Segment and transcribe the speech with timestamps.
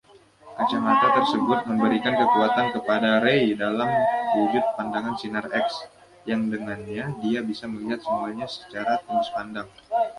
[0.57, 3.85] Kacamata tersebut memberikan kekuatan kepada Ray dalam
[4.35, 5.67] wujud pandangan sinar-X,
[6.29, 9.69] yang dengannya dia bisa melihat semuanya secara tembus pandang.